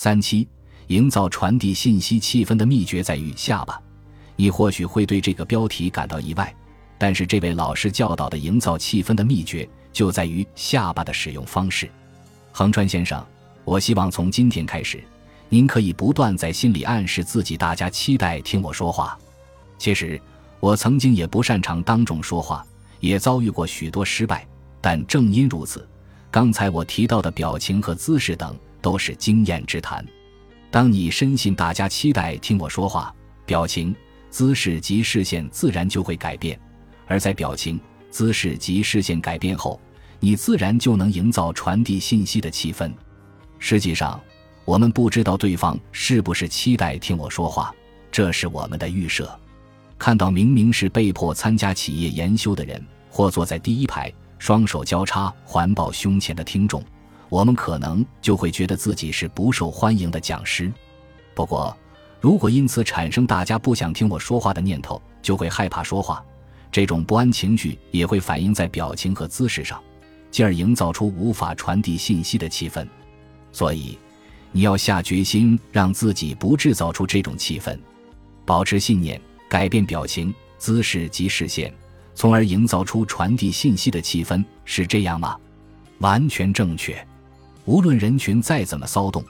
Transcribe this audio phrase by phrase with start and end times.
[0.00, 0.46] 三七，
[0.86, 3.82] 营造传递信息气氛的秘诀在于下巴。
[4.36, 6.54] 你或许会对这个标题感到意外，
[6.96, 11.90] 但是这位老师教导的营造气氛的秘诀就在于下巴的使用方式。
[12.52, 13.26] 横川先生，
[13.64, 15.02] 我希望从今天开始，
[15.48, 19.18] 您可以不断在心里暗示自己，大家期待听我说话。
[19.78, 20.22] 其实，
[20.60, 22.64] 我曾经也不擅长当众说话，
[23.00, 24.46] 也遭遇过许多失败，
[24.80, 25.84] 但正因如此，
[26.30, 30.04] 刚才我提到的表情和姿势等都是经验之谈。
[30.70, 33.14] 当你深信大家期待听我说话，
[33.46, 33.94] 表情。
[34.30, 36.60] 姿势及视线自然就会改变，
[37.06, 37.80] 而在表情、
[38.10, 39.80] 姿势及视线改变后，
[40.20, 42.92] 你自然就能营造传递信息的气氛。
[43.58, 44.20] 实际上，
[44.66, 47.74] 我们不知道对方是不是期待听我说话，
[48.12, 49.34] 这是我们的预设。
[49.96, 56.84] 看到明明是被迫参加企业研修的人，或坐在第一排、双手交叉环抱胸前的听众，
[57.28, 60.72] 我们可能就会觉得自己是不受欢迎的讲师。
[61.34, 61.76] 不过，
[62.20, 66.24] 如果因此产生大家不想听我说话的念头，就会害怕说话。
[66.70, 69.82] 这种不安情绪也会反映在表情和姿势上，
[70.30, 72.86] 进而营造出无法传递信息的气氛。
[73.52, 73.98] 所以，
[74.52, 77.78] 你要下决心让自己不制造出这种气氛，
[78.44, 81.72] 保持信念，改变表情、姿势及视线，
[82.14, 85.36] 从而营造出传递信息的气氛，是这样吗？
[86.00, 87.06] 完全正确。
[87.68, 89.22] 无论人群再怎么骚动。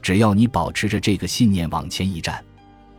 [0.00, 2.42] 只要你保持着这个信念往前一站，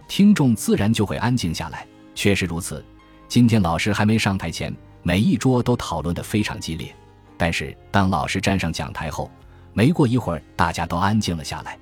[0.08, 1.86] 听众自然就会安静下来。
[2.14, 2.86] 确实如此。
[3.28, 6.96] 今天老师还没上台前，每一桌都讨论得非常激烈。
[7.38, 9.32] 但是当老师站上讲台后，
[9.74, 11.76] 没过一会儿，大家都安静了下来。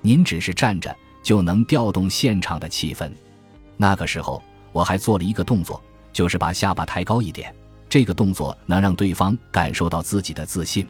[0.00, 3.08] 您只是站着就能调动现场的气氛。
[3.76, 5.80] 那个时候，我还做了一个动作，
[6.12, 7.54] 就是把下巴抬高一点。
[7.88, 10.84] 这个动作能让对方感受到自己的自信，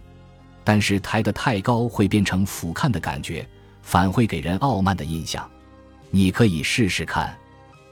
[0.69, 3.48] 但是抬得太高会变成俯瞰的感觉。
[3.80, 5.50] 反会给人傲慢的印象，
[6.10, 7.34] 你可以试试看，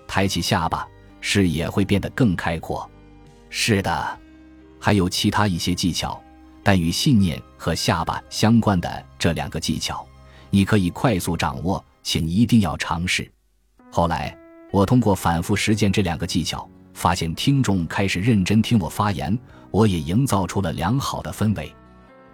[0.06, 0.86] 抬起下巴，
[1.22, 2.86] 视野会变得更开阔。
[3.48, 4.18] 是的，
[4.78, 6.22] 还有其他一些技巧，
[6.62, 10.06] 但与信念和下巴相关的这两个技巧，
[10.50, 13.26] 你可以快速掌握，请一定要尝试。
[13.90, 14.36] 后来，
[14.70, 19.38] 我通过反复实践这两个技巧，发现听众开始认真听我发言，
[19.70, 21.74] 我也营造出了良好的氛围。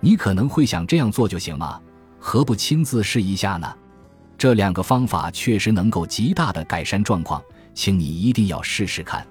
[0.04, 1.80] 你可能会想，这样做就行吗？
[2.18, 3.72] 何不亲自试一下呢？
[4.36, 7.40] 这两个方法确实能够极大的改善状况，
[7.72, 9.24] 请你一定要试试看。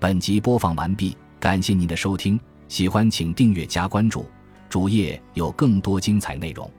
[0.00, 4.24] 本集播放完毕，感谢您的收听，喜欢请订阅加关注，
[4.70, 6.70] 主页有更多精彩内容。